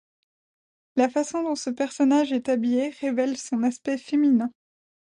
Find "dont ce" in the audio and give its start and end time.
1.43-1.69